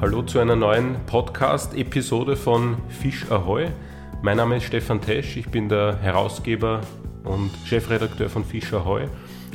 [0.00, 3.66] hallo zu einer neuen Podcast-Episode von Fisch Ahoy.
[4.22, 6.82] Mein Name ist Stefan Tesch, ich bin der Herausgeber
[7.24, 9.06] und Chefredakteur von Fisch Ahoy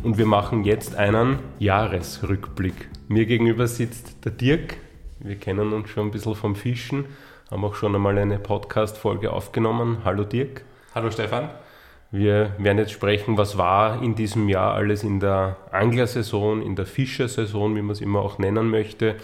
[0.04, 2.90] und wir machen jetzt einen Jahresrückblick.
[3.08, 4.76] Mir gegenüber sitzt der Dirk,
[5.20, 7.05] wir kennen uns schon ein bisschen vom Fischen,
[7.50, 10.00] haben auch schon einmal eine Podcast-Folge aufgenommen.
[10.04, 10.66] Hallo Dirk.
[10.94, 11.52] Hallo Stefan.
[12.14, 16.85] Wir werden jetzt sprechen, was war in diesem Jahr alles in der Anglersaison, in der
[16.85, 19.16] Fischersaison, wie man es immer auch nennen möchte.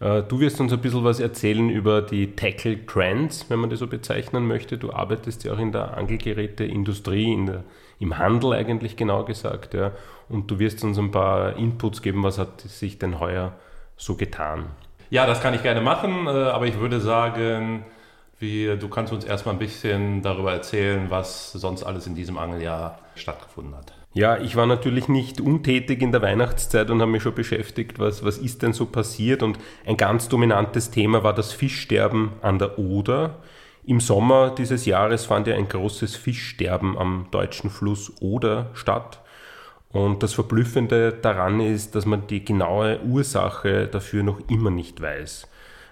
[0.00, 3.78] Äh, du wirst uns ein bisschen was erzählen über die Tackle Trends, wenn man das
[3.78, 4.76] so bezeichnen möchte.
[4.76, 7.64] Du arbeitest ja auch in der Angelgeräteindustrie, in der,
[8.00, 9.72] im Handel eigentlich genau gesagt.
[9.72, 9.92] Ja.
[10.28, 13.54] Und du wirst uns ein paar Inputs geben, was hat sich denn heuer
[13.96, 14.66] so getan.
[15.08, 17.86] Ja, das kann ich gerne machen, äh, aber ich würde sagen,
[18.38, 22.98] wie, du kannst uns erstmal ein bisschen darüber erzählen, was sonst alles in diesem Angeljahr
[23.14, 23.92] stattgefunden hat.
[24.12, 28.24] Ja, ich war natürlich nicht untätig in der Weihnachtszeit und habe mich schon beschäftigt, was,
[28.24, 29.42] was ist denn so passiert.
[29.42, 33.36] Und ein ganz dominantes Thema war das Fischsterben an der Oder.
[33.84, 39.20] Im Sommer dieses Jahres fand ja ein großes Fischsterben am deutschen Fluss Oder statt.
[39.90, 45.46] Und das Verblüffende daran ist, dass man die genaue Ursache dafür noch immer nicht weiß.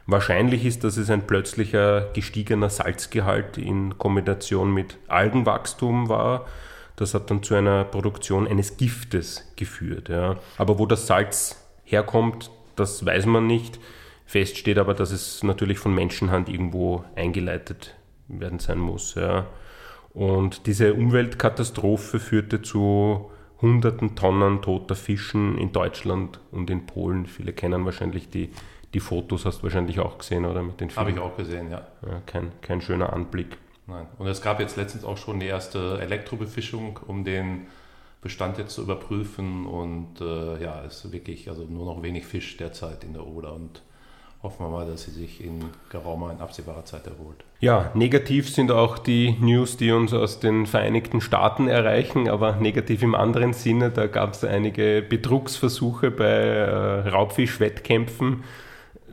[0.07, 6.45] Wahrscheinlich ist, dass es ein plötzlicher gestiegener Salzgehalt in Kombination mit Algenwachstum war.
[6.97, 10.11] Das hat dann zu einer Produktion eines Giftes geführt.
[10.11, 10.37] Ja.
[10.59, 13.81] Aber wo das Salz herkommt, das weiß man nicht.
[14.27, 17.95] Fest steht aber, dass es natürlich von Menschenhand irgendwo eingeleitet
[18.29, 19.15] werden sein muss.
[19.15, 19.47] Ja.
[20.13, 27.27] Und diese Umweltkatastrophe führte zu hunderten Tonnen toter Fischen in Deutschland und in Polen.
[27.27, 28.51] Viele kennen wahrscheinlich die
[28.95, 30.63] die Fotos hast du wahrscheinlich auch gesehen, oder?
[30.63, 31.83] Mit den Habe ich auch gesehen, ja.
[32.07, 33.59] ja kein, kein schöner Anblick.
[33.87, 34.07] Nein.
[34.19, 37.67] Und es gab jetzt letztens auch schon die erste Elektrobefischung, um den
[38.23, 39.67] Bestand jetzt zu überprüfen.
[39.67, 43.53] Und äh, ja, es ist wirklich also nur noch wenig Fisch derzeit in der Oder.
[43.53, 43.83] Und
[44.43, 47.45] hoffen wir mal, dass sie sich in geraumer, in absehbarer Zeit erholt.
[47.61, 53.03] Ja, negativ sind auch die News, die uns aus den Vereinigten Staaten erreichen, aber negativ
[53.03, 53.91] im anderen Sinne.
[53.91, 58.45] Da gab es einige Betrugsversuche bei äh, Raubfischwettkämpfen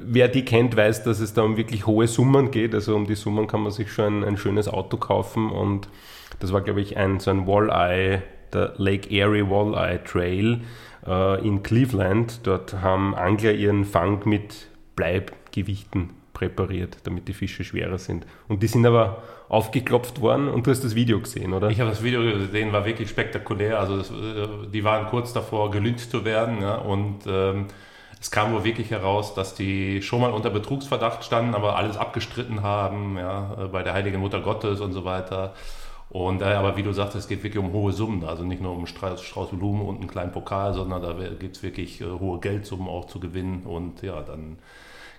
[0.04, 2.74] wer die kennt, weiß, dass es da um wirklich hohe Summen geht.
[2.74, 5.50] Also um die Summen kann man sich schon ein, ein schönes Auto kaufen.
[5.50, 5.88] Und
[6.40, 8.22] das war, glaube ich, ein, so ein Walleye,
[8.54, 10.62] der Lake Erie Walleye Trail
[11.06, 12.42] äh, in Cleveland.
[12.44, 18.26] Dort haben Angler ihren Fang mit Bleibgewichten präpariert, damit die Fische schwerer sind.
[18.48, 21.70] Und die sind aber aufgeklopft worden und du hast das Video gesehen, oder?
[21.70, 23.80] Ich habe das Video gesehen, war wirklich spektakulär.
[23.80, 27.66] Also das, äh, die waren kurz davor, gelyncht zu werden ja, und ähm,
[28.22, 32.62] es kam wohl wirklich heraus, dass die schon mal unter Betrugsverdacht standen, aber alles abgestritten
[32.62, 35.56] haben, ja, bei der Heiligen Mutter Gottes und so weiter.
[36.10, 38.74] Und äh, aber wie du sagst, es geht wirklich um hohe Summen, also nicht nur
[38.74, 42.40] um Strauß, Strauß Blumen und einen kleinen Pokal, sondern da gibt es wirklich äh, hohe
[42.40, 43.64] Geldsummen auch zu gewinnen.
[43.64, 44.60] Und ja, dann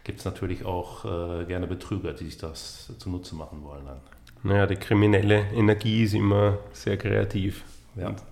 [0.05, 3.85] gibt es natürlich auch äh, gerne Betrüger, die sich das zunutze machen wollen.
[3.85, 4.01] Dann.
[4.45, 7.65] Naja, die kriminelle Energie ist immer sehr kreativ.
[7.97, 8.09] Ja.
[8.09, 8.23] Und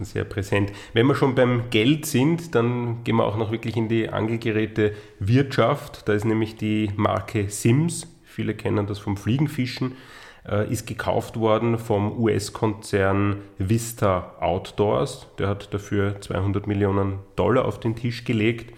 [0.00, 0.72] sehr präsent.
[0.92, 4.92] Wenn wir schon beim Geld sind, dann gehen wir auch noch wirklich in die Angelgeräte
[5.20, 6.08] Wirtschaft.
[6.08, 9.92] Da ist nämlich die Marke Sims, viele kennen das vom Fliegenfischen,
[10.48, 15.28] äh, ist gekauft worden vom US-Konzern Vista Outdoors.
[15.38, 18.74] Der hat dafür 200 Millionen Dollar auf den Tisch gelegt.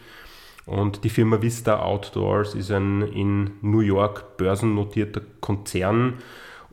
[0.67, 6.15] Und die Firma Vista Outdoors ist ein in New York börsennotierter Konzern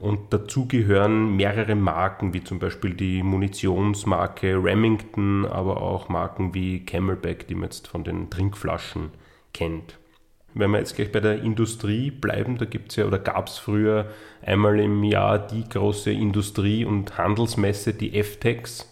[0.04, 6.84] und dazu gehören mehrere Marken, wie zum Beispiel die Munitionsmarke Remington, aber auch Marken wie
[6.84, 9.12] Camelback, die man jetzt von den Trinkflaschen
[9.54, 9.98] kennt.
[10.54, 13.58] Wenn wir jetzt gleich bei der Industrie bleiben, da gibt es ja oder gab es
[13.58, 14.08] früher
[14.42, 18.92] einmal im Jahr die große Industrie- und Handelsmesse, die FTEX.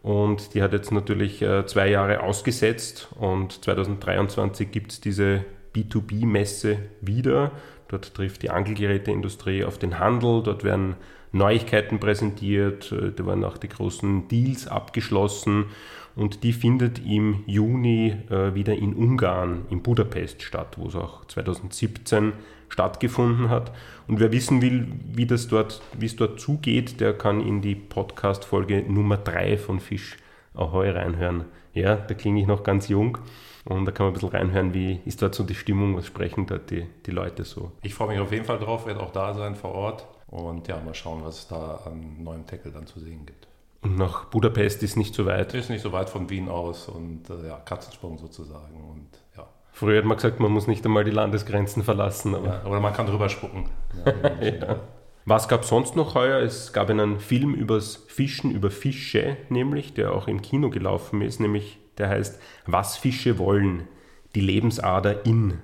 [0.00, 6.78] Und die hat jetzt natürlich äh, zwei Jahre ausgesetzt und 2023 gibt es diese B2B-Messe
[7.00, 7.50] wieder.
[7.88, 10.96] Dort trifft die Angelgeräteindustrie auf den Handel, dort werden
[11.32, 15.66] Neuigkeiten präsentiert, äh, da werden auch die großen Deals abgeschlossen
[16.14, 21.26] und die findet im Juni äh, wieder in Ungarn, in Budapest statt, wo es auch
[21.26, 22.32] 2017
[22.68, 23.72] stattgefunden hat.
[24.08, 27.74] Und wer wissen will, wie, das dort, wie es dort zugeht, der kann in die
[27.74, 30.16] Podcast-Folge Nummer 3 von Fisch
[30.54, 31.44] Ahoi reinhören.
[31.74, 33.18] Ja, da klinge ich noch ganz jung.
[33.66, 36.46] Und da kann man ein bisschen reinhören, wie ist dort so die Stimmung, was sprechen
[36.46, 37.72] dort die, die Leute so.
[37.82, 40.80] Ich freue mich auf jeden Fall drauf, werde auch da sein vor Ort und ja,
[40.80, 43.48] mal schauen, was es da an neuem Tackle dann zu sehen gibt.
[43.82, 45.52] Und nach Budapest ist nicht so weit?
[45.52, 49.46] Ist nicht so weit von Wien aus und äh, ja, Katzensprung sozusagen und ja.
[49.72, 52.34] Früher hat man gesagt, man muss nicht einmal die Landesgrenzen verlassen.
[52.34, 53.68] Aber, ja, aber man kann drüber spucken.
[54.40, 54.76] ja.
[55.24, 56.38] Was gab es sonst noch heuer?
[56.38, 61.40] Es gab einen Film übers Fischen, über Fische, nämlich, der auch im Kino gelaufen ist,
[61.40, 63.88] nämlich der heißt Was Fische wollen,
[64.34, 65.58] die Lebensader in.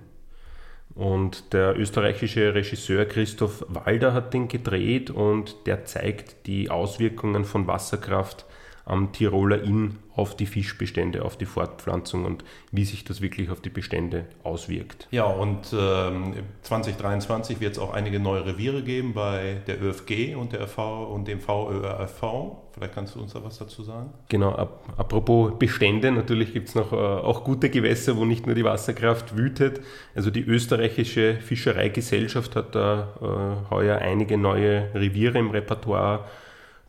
[0.95, 7.67] Und der österreichische Regisseur Christoph Walder hat den gedreht und der zeigt die Auswirkungen von
[7.67, 8.45] Wasserkraft
[8.85, 13.61] am Tiroler Inn auf die Fischbestände, auf die Fortpflanzung und wie sich das wirklich auf
[13.61, 15.09] die Bestände auswirkt.
[15.11, 20.53] Ja, und ähm, 2023 wird es auch einige neue Reviere geben bei der ÖFG und
[20.53, 22.57] der FV und dem VÖRV.
[22.73, 24.11] Vielleicht kannst du uns da was dazu sagen?
[24.29, 28.55] Genau, ap apropos Bestände, natürlich gibt es noch äh, auch gute Gewässer, wo nicht nur
[28.55, 29.81] die Wasserkraft wütet.
[30.15, 36.25] Also die österreichische Fischereigesellschaft hat da äh, heuer einige neue Reviere im Repertoire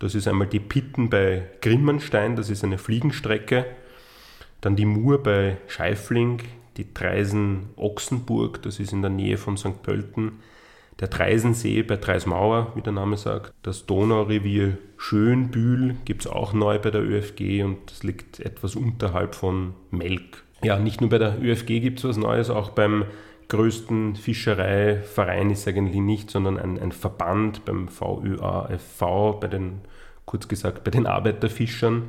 [0.03, 3.65] das ist einmal die Pitten bei Grimmenstein, das ist eine Fliegenstrecke.
[4.59, 6.41] Dann die Mur bei Scheifling,
[6.75, 9.81] die Treisen Ochsenburg, das ist in der Nähe von St.
[9.81, 10.41] Pölten.
[10.99, 13.53] Der Treisensee bei Treismauer, wie der Name sagt.
[13.63, 19.35] Das Donaurevier Schönbühl gibt es auch neu bei der ÖFG und das liegt etwas unterhalb
[19.35, 20.43] von Melk.
[20.63, 23.05] Ja, nicht nur bei der ÖFG gibt es was Neues, auch beim
[23.47, 29.81] größten Fischereiverein ist eigentlich nicht, sondern ein, ein Verband beim VÖAFV, bei den
[30.25, 32.03] kurz gesagt, bei den Arbeiterfischern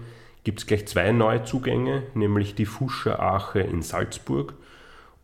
[0.44, 4.54] gibt es gleich zwei neue Zugänge, nämlich die Fuscher Ache in Salzburg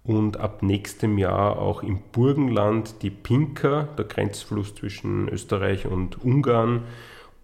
[0.03, 6.85] und ab nächstem Jahr auch im Burgenland die Pinker, der Grenzfluss zwischen Österreich und Ungarn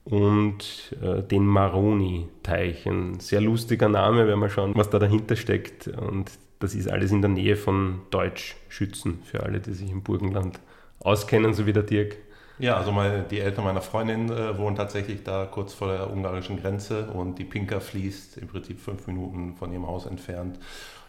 [0.04, 2.86] und äh, den Maroni-Teich.
[2.86, 5.88] Ein sehr lustiger Name, wenn wir schauen, was da dahinter steckt.
[5.88, 10.60] Und das ist alles in der Nähe von Deutschschützen, für alle, die sich im Burgenland
[11.00, 12.16] auskennen, so wie der Dirk.
[12.58, 16.60] Ja, also meine, die Eltern meiner Freundin äh, wohnen tatsächlich da kurz vor der ungarischen
[16.60, 20.58] Grenze und die Pinka fließt im Prinzip fünf Minuten von ihrem Haus entfernt.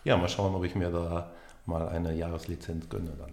[0.03, 1.31] Ja, mal schauen, ob ich mir da
[1.65, 3.31] mal eine Jahreslizenz gönne dann.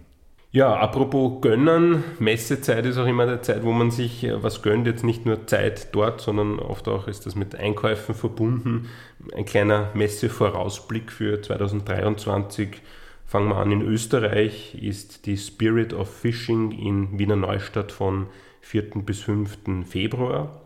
[0.51, 4.87] Ja, apropos gönnen, Messezeit ist auch immer der Zeit, wo man sich äh, was gönnt.
[4.87, 8.87] Jetzt nicht nur Zeit dort, sondern oft auch ist das mit Einkäufen verbunden.
[9.35, 12.81] Ein kleiner Messevorausblick für 2023
[13.25, 18.27] Fangen wir an in Österreich, ist die Spirit of Fishing in Wiener Neustadt von
[18.61, 19.01] 4.
[19.03, 19.57] bis 5.
[19.87, 20.61] Februar.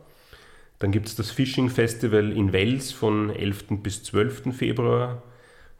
[0.78, 3.82] Dann gibt es das Fishing Festival in Wels von 11.
[3.82, 4.56] bis 12.
[4.56, 5.24] Februar.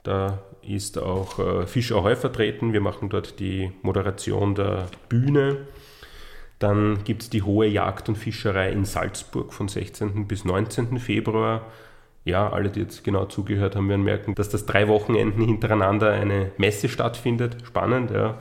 [0.04, 2.72] Da ist auch äh, Fisch vertreten.
[2.72, 5.68] Wir machen dort die Moderation der Bühne.
[6.60, 10.28] Dann gibt es die Hohe Jagd und Fischerei in Salzburg von 16.
[10.28, 10.98] bis 19.
[11.00, 11.66] Februar
[12.26, 16.52] ja, alle, die jetzt genau zugehört haben, werden merken, dass das drei Wochenenden hintereinander eine
[16.58, 17.58] Messe stattfindet.
[17.64, 18.38] Spannend, ja.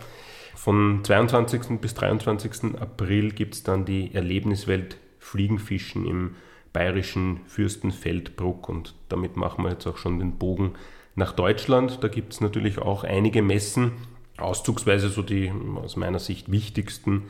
[0.55, 1.81] Von 22.
[1.81, 2.81] bis 23.
[2.81, 6.35] April gibt es dann die Erlebniswelt Fliegenfischen im
[6.73, 10.75] bayerischen Fürstenfeldbruck und damit machen wir jetzt auch schon den Bogen
[11.15, 12.03] nach Deutschland.
[12.03, 13.93] Da gibt es natürlich auch einige Messen,
[14.37, 17.25] auszugsweise so die aus meiner Sicht wichtigsten.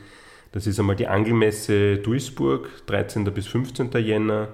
[0.51, 3.25] Das ist einmal die Angelmesse Duisburg, 13.
[3.25, 3.91] bis 15.
[3.93, 4.49] Jänner,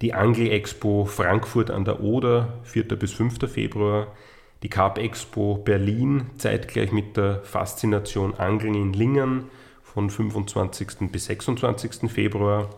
[0.00, 2.84] die Angel-Expo Frankfurt an der Oder, 4.
[2.96, 3.50] bis 5.
[3.50, 4.08] Februar,
[4.62, 9.50] die Carp Expo Berlin, zeitgleich mit der Faszination Angeln in Lingern
[9.82, 11.10] von 25.
[11.10, 12.10] bis 26.
[12.10, 12.70] Februar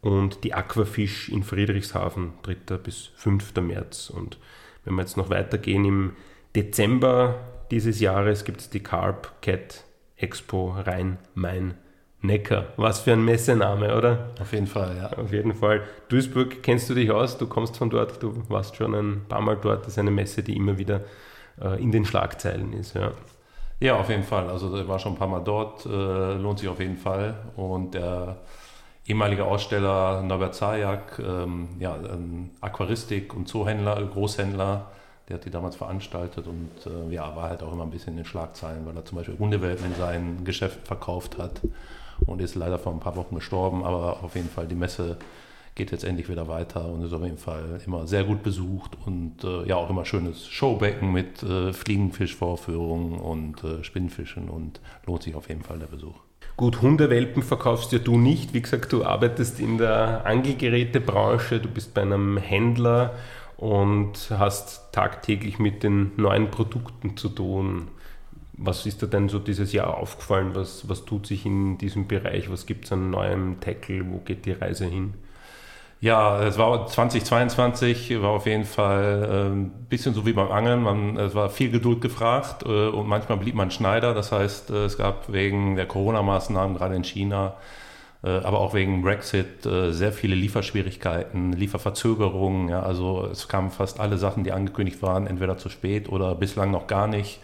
[0.00, 2.78] und die Aquafisch in Friedrichshafen, 3.
[2.78, 3.54] bis 5.
[3.56, 4.10] März.
[4.10, 4.38] Und
[4.84, 6.12] wenn wir jetzt noch weitergehen, im
[6.54, 7.40] Dezember
[7.70, 9.84] dieses Jahres gibt es die Carp Cat
[10.16, 11.74] Expo Rhein-Main
[12.26, 12.66] Neckar.
[12.76, 14.30] Was für ein Messename, oder?
[14.40, 15.18] Auf jeden Fall, ja.
[15.18, 15.82] Auf jeden Fall.
[16.08, 19.56] Duisburg kennst du dich aus, du kommst von dort, du warst schon ein paar Mal
[19.56, 19.82] dort.
[19.82, 21.02] Das ist eine Messe, die immer wieder
[21.60, 23.12] äh, in den Schlagzeilen ist, ja.
[23.78, 24.48] Ja, auf jeden Fall.
[24.48, 27.34] Also ich war schon ein paar Mal dort, äh, lohnt sich auf jeden Fall.
[27.56, 28.38] Und der
[29.06, 34.90] ehemalige Aussteller Norbert Zajak, ähm, ja, ein Aquaristik- und Zoohändler, Großhändler,
[35.28, 38.18] der hat die damals veranstaltet und äh, ja, war halt auch immer ein bisschen in
[38.18, 41.60] den Schlagzeilen, weil er zum Beispiel Hundewelpen in seinen Geschäften verkauft hat
[42.24, 43.84] und ist leider vor ein paar Wochen gestorben.
[43.84, 45.18] Aber auf jeden Fall, die Messe
[45.74, 49.44] geht jetzt endlich wieder weiter und ist auf jeden Fall immer sehr gut besucht und
[49.44, 55.34] äh, ja auch immer schönes Showbecken mit äh, Fliegenfischvorführungen und äh, Spinnfischen und lohnt sich
[55.34, 56.16] auf jeden Fall der Besuch.
[56.56, 58.54] Gut, Hundewelpen verkaufst ja du nicht.
[58.54, 63.12] Wie gesagt, du arbeitest in der Angelgerätebranche, du bist bei einem Händler
[63.58, 67.88] und hast tagtäglich mit den neuen Produkten zu tun.
[68.58, 70.54] Was ist dir denn so dieses Jahr aufgefallen?
[70.54, 72.50] Was, was tut sich in diesem Bereich?
[72.50, 74.04] Was gibt es an neuem Tackle?
[74.10, 75.14] Wo geht die Reise hin?
[76.00, 80.82] Ja, es war 2022, war auf jeden Fall ein ähm, bisschen so wie beim Angeln.
[80.82, 84.12] Man, es war viel Geduld gefragt äh, und manchmal blieb man Schneider.
[84.12, 87.54] Das heißt, äh, es gab wegen der Corona-Maßnahmen, gerade in China,
[88.22, 92.68] äh, aber auch wegen Brexit sehr viele Lieferschwierigkeiten, Lieferverzögerungen.
[92.68, 96.70] Ja, also es kamen fast alle Sachen, die angekündigt waren, entweder zu spät oder bislang
[96.70, 97.40] noch gar nicht.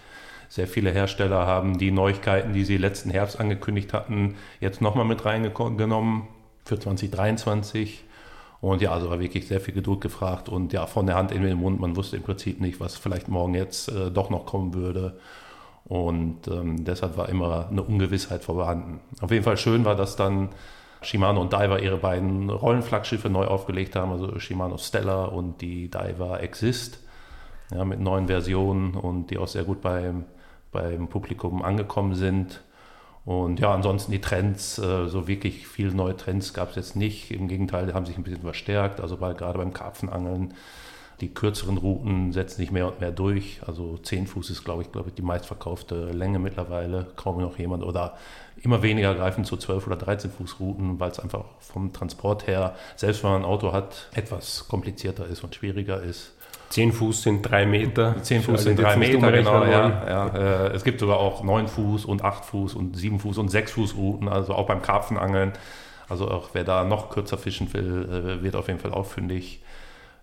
[0.52, 5.25] Sehr viele Hersteller haben die Neuigkeiten, die sie letzten Herbst angekündigt hatten, jetzt nochmal mit
[5.25, 6.28] reingenommen
[6.66, 8.04] für 2023.
[8.61, 11.42] Und ja, also war wirklich sehr viel Geduld gefragt und ja, von der Hand in
[11.42, 11.80] den Mund.
[11.80, 15.18] Man wusste im Prinzip nicht, was vielleicht morgen jetzt äh, doch noch kommen würde.
[15.87, 19.00] Und ähm, deshalb war immer eine Ungewissheit vorhanden.
[19.23, 20.50] Auf jeden Fall schön war, dass dann
[21.00, 26.42] Shimano und Diver ihre beiden Rollenflaggschiffe neu aufgelegt haben, also Shimano Stella und die Diver
[26.42, 27.02] Exist,
[27.75, 30.26] ja, mit neuen Versionen und die auch sehr gut beim,
[30.73, 32.62] beim Publikum angekommen sind.
[33.25, 37.31] Und ja, ansonsten die Trends, äh, so wirklich viele neue Trends gab es jetzt nicht.
[37.31, 39.00] Im Gegenteil, die haben sich ein bisschen verstärkt.
[39.00, 40.55] Also bei, gerade beim Karpfenangeln,
[41.21, 43.61] die kürzeren Routen setzen sich mehr und mehr durch.
[43.64, 47.07] Also 10 Fuß ist, glaube ich, glaube ich, die meistverkaufte Länge mittlerweile.
[47.14, 47.85] Kaum noch jemand.
[47.85, 48.17] Oder
[48.61, 52.75] immer weniger greifen zu 12 oder 13 Fuß Routen, weil es einfach vom Transport her,
[52.97, 56.33] selbst wenn man ein Auto hat, etwas komplizierter ist und schwieriger ist.
[56.73, 58.23] 10 Fuß sind 3 Meter.
[58.23, 59.62] 10 Fuß sind 3 Meter, genau.
[59.62, 60.29] Ja, ja.
[60.29, 63.73] Äh, es gibt sogar auch 9 Fuß und 8 Fuß und 7 Fuß und 6
[63.73, 65.52] Fuß Routen, also auch beim Karpfenangeln.
[66.09, 69.62] Also auch wer da noch kürzer fischen will, äh, wird auf jeden Fall auffündig.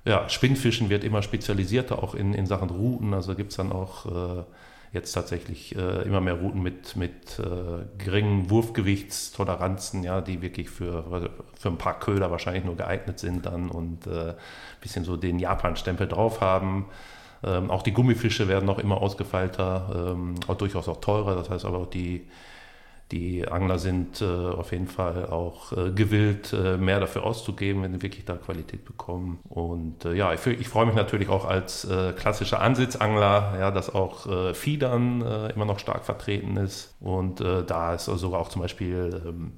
[0.06, 3.14] Ja, Spinnfischen wird immer spezialisierter, auch in, in Sachen Routen.
[3.14, 4.44] Also gibt es dann auch äh,
[4.92, 11.30] jetzt tatsächlich äh, immer mehr Routen mit, mit äh, geringen Wurfgewichtstoleranzen, ja, die wirklich für,
[11.54, 14.34] für ein paar Köder wahrscheinlich nur geeignet sind dann und ein äh,
[14.82, 16.88] bisschen so den Japan-Stempel drauf haben.
[17.44, 21.36] Ähm, auch die Gummifische werden noch immer ausgefeilter, ähm, auch durchaus auch teurer.
[21.36, 22.28] Das heißt aber auch die
[23.12, 27.92] die Angler sind äh, auf jeden Fall auch äh, gewillt, äh, mehr dafür auszugeben, wenn
[27.92, 29.40] sie wirklich da Qualität bekommen.
[29.50, 33.94] Und äh, ja, ich, ich freue mich natürlich auch als äh, klassischer Ansitzangler, ja, dass
[33.94, 35.22] auch äh, Fiedern
[35.56, 36.94] immer noch stark vertreten ist.
[37.00, 39.54] Und da ist sogar auch zum Beispiel ähm,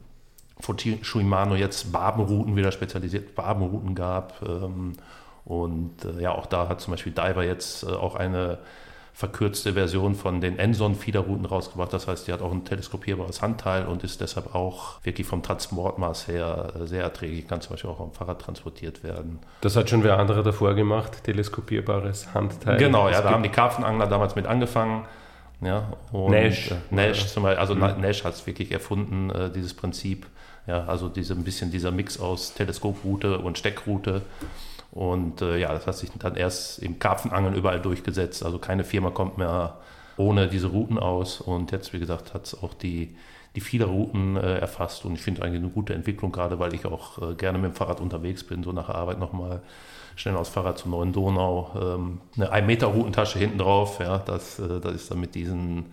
[0.59, 4.41] von Shimano jetzt Barbenrouten wieder spezialisiert Barbenrouten gab.
[4.47, 4.93] Ähm,
[5.43, 8.59] und ja, auch da hat zum Beispiel Diver jetzt auch eine
[9.13, 11.93] verkürzte Version von den Enson-Fiederrouten rausgebracht.
[11.93, 16.27] Das heißt, die hat auch ein teleskopierbares Handteil und ist deshalb auch wirklich vom Transportmaß
[16.27, 19.39] her sehr erträglich, kann zum Beispiel auch am Fahrrad transportiert werden.
[19.61, 22.77] Das hat schon wer andere davor gemacht, teleskopierbares Handteil.
[22.77, 25.05] Genau, ja, da haben die Karpfenangler damals mit angefangen.
[25.61, 26.71] Ja, Nash.
[26.71, 28.01] Äh, Nash zum Beispiel, also mhm.
[28.01, 30.25] Nash hat es wirklich erfunden, äh, dieses Prinzip.
[30.67, 34.21] Ja, also diese, ein bisschen dieser Mix aus Teleskoproute und Steckroute.
[34.91, 38.43] Und äh, ja, das hat sich dann erst im Karpfenangeln überall durchgesetzt.
[38.43, 39.77] Also keine Firma kommt mehr
[40.17, 41.39] ohne diese Routen aus.
[41.39, 43.15] Und jetzt, wie gesagt, hat es auch die,
[43.55, 45.05] die Fiederrouten äh, erfasst.
[45.05, 47.75] Und ich finde eigentlich eine gute Entwicklung, gerade weil ich auch äh, gerne mit dem
[47.75, 49.61] Fahrrad unterwegs bin, so nach der Arbeit nochmal
[50.15, 51.71] schnell aus Fahrrad zur neuen Donau.
[51.75, 55.85] Ähm, eine 1 Meter Routentasche hinten drauf, ja, das, äh, das ist dann mit diesen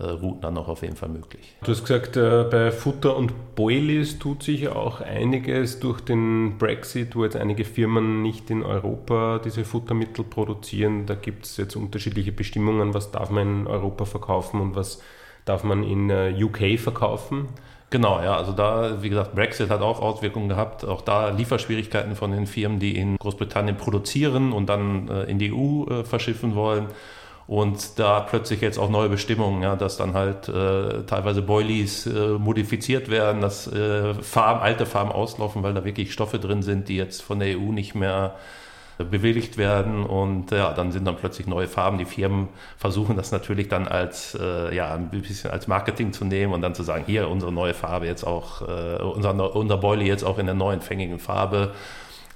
[0.00, 1.54] Routen dann auch auf jeden Fall möglich.
[1.62, 7.14] Du hast gesagt, äh, bei Futter und Boilies tut sich auch einiges durch den Brexit,
[7.14, 11.06] wo jetzt einige Firmen nicht in Europa diese Futtermittel produzieren.
[11.06, 15.00] Da gibt es jetzt unterschiedliche Bestimmungen, was darf man in Europa verkaufen und was
[15.44, 17.48] darf man in äh, UK verkaufen.
[17.90, 20.84] Genau, ja, also da, wie gesagt, Brexit hat auch Auswirkungen gehabt.
[20.84, 26.02] Auch da Lieferschwierigkeiten von den Firmen, die in Großbritannien produzieren und dann in die EU
[26.02, 26.88] verschiffen wollen.
[27.46, 32.30] Und da plötzlich jetzt auch neue Bestimmungen, ja, dass dann halt äh, teilweise Boilies äh,
[32.38, 36.96] modifiziert werden, dass äh, Farben, alte Farben auslaufen, weil da wirklich Stoffe drin sind, die
[36.96, 38.34] jetzt von der EU nicht mehr
[38.98, 41.98] bewilligt werden und ja, dann sind dann plötzlich neue Farben.
[41.98, 46.52] Die Firmen versuchen das natürlich dann als äh, ja ein bisschen als Marketing zu nehmen
[46.52, 50.22] und dann zu sagen, hier unsere neue Farbe jetzt auch, äh, unser, unser Boilie jetzt
[50.24, 51.72] auch in der neuen fängigen Farbe.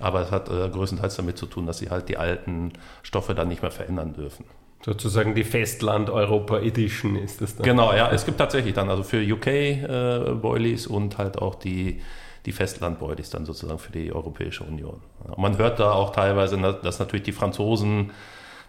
[0.00, 2.72] Aber es hat äh, größtenteils damit zu tun, dass sie halt die alten
[3.02, 4.44] Stoffe dann nicht mehr verändern dürfen.
[4.84, 7.64] Sozusagen die Festland-Europa-Edition ist das dann.
[7.64, 12.00] Genau, ja, es gibt tatsächlich dann also für UK äh, und halt auch die,
[12.46, 15.00] die Festland-Boilies dann sozusagen für die Europäische Union.
[15.36, 18.12] Man hört da auch teilweise, dass natürlich die Franzosen,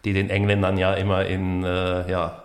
[0.04, 2.44] die den Engländern ja immer in äh, ja,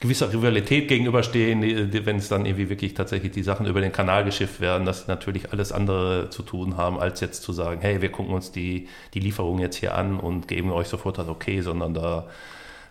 [0.00, 1.62] gewisser Rivalität gegenüberstehen,
[2.04, 5.08] wenn es dann irgendwie wirklich tatsächlich die Sachen über den Kanal geschifft werden, dass sie
[5.08, 8.88] natürlich alles andere zu tun haben, als jetzt zu sagen, hey, wir gucken uns die,
[9.14, 12.26] die Lieferung jetzt hier an und geben euch sofort das Okay, sondern da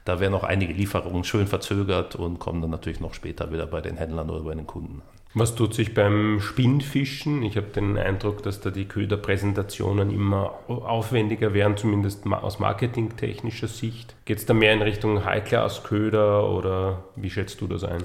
[0.05, 3.81] da werden auch einige Lieferungen schön verzögert und kommen dann natürlich noch später wieder bei
[3.81, 5.01] den Händlern oder bei den Kunden
[5.33, 7.43] Was tut sich beim Spinnfischen?
[7.43, 14.15] Ich habe den Eindruck, dass da die Köderpräsentationen immer aufwendiger werden, zumindest aus marketingtechnischer Sicht.
[14.25, 18.03] Geht es da mehr in Richtung High-Class-Köder oder wie schätzt du das ein?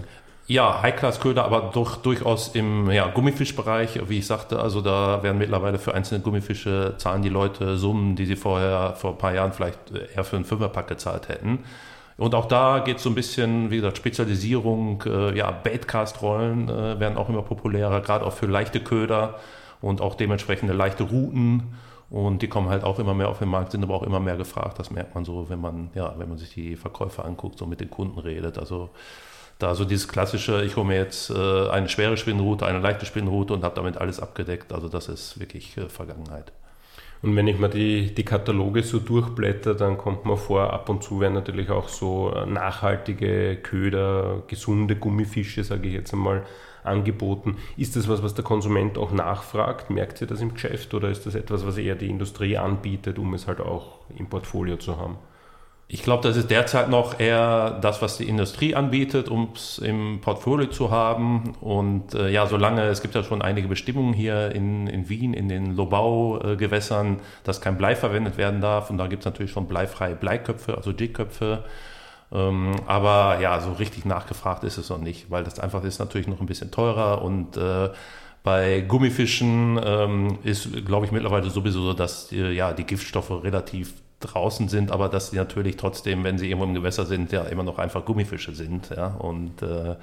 [0.51, 4.59] Ja, High-Class-Köder, aber doch durchaus im ja, Gummifischbereich, wie ich sagte.
[4.59, 9.11] Also da werden mittlerweile für einzelne Gummifische zahlen die Leute Summen, die sie vorher vor
[9.11, 9.79] ein paar Jahren vielleicht
[10.17, 11.59] eher für einen Fünferpack gezahlt hätten.
[12.17, 16.99] Und auch da geht es so ein bisschen, wie gesagt, Spezialisierung, äh, ja, Baitcast-Rollen äh,
[16.99, 19.35] werden auch immer populärer, gerade auch für leichte Köder
[19.83, 21.75] und auch dementsprechende leichte Routen.
[22.09, 24.39] Und die kommen halt auch immer mehr auf den Markt, sind aber auch immer mehr
[24.39, 24.79] gefragt.
[24.79, 27.81] Das merkt man so, wenn man, ja, wenn man sich die Verkäufer anguckt, so mit
[27.81, 28.57] den Kunden redet.
[28.57, 28.89] Also
[29.59, 33.55] da so dieses klassische, ich hole mir jetzt äh, eine schwere Spinnroute, eine leichte Spinnroute
[33.55, 34.73] und habe damit alles abgedeckt.
[34.73, 36.53] Also das ist wirklich äh, Vergangenheit.
[37.21, 41.03] Und wenn ich mir die, die Kataloge so durchblätter, dann kommt man vor, ab und
[41.03, 46.45] zu werden natürlich auch so äh, nachhaltige Köder, gesunde Gummifische, sage ich jetzt einmal,
[46.85, 47.57] angeboten.
[47.77, 49.91] Ist das was, was der Konsument auch nachfragt?
[49.91, 53.35] Merkt ihr das im Geschäft oder ist das etwas, was eher die Industrie anbietet, um
[53.35, 55.19] es halt auch im Portfolio zu haben?
[55.91, 60.21] Ich glaube, das ist derzeit noch eher das, was die Industrie anbietet, um es im
[60.21, 61.55] Portfolio zu haben.
[61.63, 65.49] Und äh, ja, solange, es gibt ja schon einige Bestimmungen hier in, in Wien, in
[65.49, 68.91] den Lobau-Gewässern, äh, dass kein Blei verwendet werden darf.
[68.91, 71.65] Und da gibt es natürlich schon bleifreie Bleiköpfe, also Jigköpfe.
[72.33, 76.29] Ähm, aber ja, so richtig nachgefragt ist es noch nicht, weil das einfach ist natürlich
[76.29, 77.89] noch ein bisschen teurer und äh,
[78.43, 83.95] bei Gummifischen ähm, ist, glaube ich, mittlerweile sowieso so, dass die, ja, die Giftstoffe relativ
[84.21, 87.63] draußen sind, aber dass sie natürlich trotzdem, wenn sie irgendwo im Gewässer sind, ja immer
[87.63, 89.97] noch einfach Gummifische sind, ja, und äh,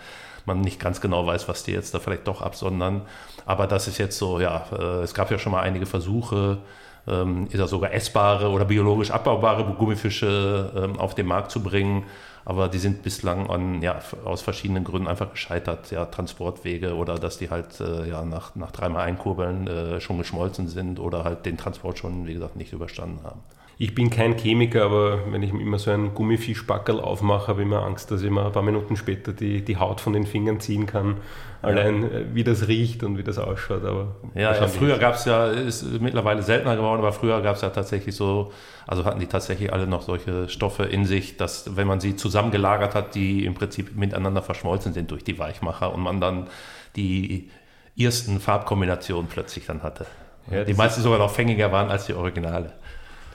[0.46, 3.02] man nicht ganz genau weiß, was die jetzt da vielleicht doch absondern.
[3.46, 6.60] Aber das ist jetzt so, ja, äh, es gab ja schon mal einige Versuche,
[7.08, 12.06] ähm, ist er sogar essbare oder biologisch abbaubare Gummifische ähm, auf den Markt zu bringen.
[12.48, 15.90] Aber die sind bislang an, ja, aus verschiedenen Gründen einfach gescheitert.
[15.90, 20.68] Ja, Transportwege oder dass die halt äh, ja, nach, nach dreimal Einkurbeln äh, schon geschmolzen
[20.68, 23.42] sind oder halt den Transport schon, wie gesagt, nicht überstanden haben.
[23.78, 27.84] Ich bin kein Chemiker, aber wenn ich immer so einen Gummifischbackel aufmache, habe ich immer
[27.84, 30.86] Angst, dass ich mir ein paar Minuten später die, die Haut von den Fingern ziehen
[30.86, 31.18] kann.
[31.62, 32.20] Allein ja.
[32.20, 33.84] Äh, wie das riecht und wie das ausschaut.
[33.84, 37.64] Aber ja, ja früher gab es ja, ist mittlerweile seltener geworden, aber früher gab es
[37.64, 38.54] ja tatsächlich so,
[38.88, 42.96] also hatten die tatsächlich alle noch solche Stoffe in sich, dass wenn man sie zusammengelagert
[42.96, 46.48] hat, die im Prinzip miteinander verschmolzen sind durch die Weichmacher und man dann
[46.96, 47.50] die
[47.98, 50.06] ersten Farbkombinationen plötzlich dann hatte.
[50.50, 52.74] Ja, die meisten sogar noch fängiger waren als die Originale.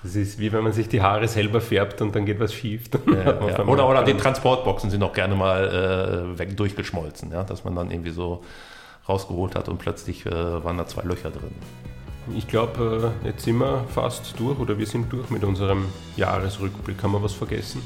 [0.02, 2.88] Das ist wie wenn man sich die Haare selber färbt und dann geht was schief.
[3.07, 3.66] Ja, ja.
[3.66, 7.42] Oder, oder die Transportboxen sind auch gerne mal äh, weg durchgeschmolzen, ja?
[7.42, 8.42] dass man dann irgendwie so
[9.09, 10.30] rausgeholt hat und plötzlich äh,
[10.64, 11.54] waren da zwei Löcher drin.
[12.37, 17.02] Ich glaube, äh, jetzt sind wir fast durch oder wir sind durch mit unserem Jahresrückblick.
[17.02, 17.83] Haben wir was vergessen?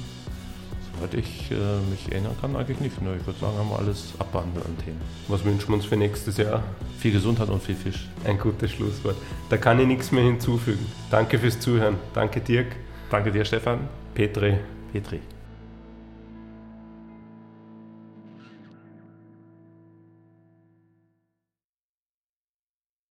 [0.96, 1.54] Soweit ich äh,
[1.90, 3.00] mich erinnern kann, eigentlich nicht.
[3.02, 3.16] Ne?
[3.20, 5.00] Ich würde sagen, haben wir alles abbehandelt an Themen.
[5.28, 6.62] Was wünschen wir uns für nächstes Jahr?
[6.98, 8.09] Viel Gesundheit und viel Fisch.
[8.24, 9.16] Ein gutes Schlusswort.
[9.50, 10.87] Da kann ich nichts mehr hinzufügen.
[11.11, 11.96] Danke fürs Zuhören.
[12.14, 12.76] Danke Dirk.
[13.11, 13.80] Danke dir, Stefan.
[14.14, 14.59] Petri.
[14.92, 15.20] Petri.